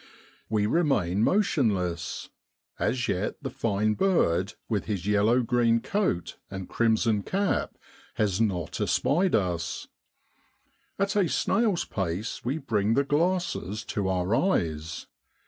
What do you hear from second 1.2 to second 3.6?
motion less; as yet the